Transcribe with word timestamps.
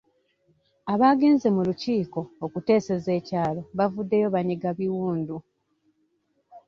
Abagenze 0.93 1.47
mu 1.55 1.61
lukiiko 1.67 2.21
okuteeseza 2.45 3.09
ekyalo 3.19 3.61
bavuddeyo 3.77 4.27
banyiga 4.35 4.69
biwundu. 4.77 5.37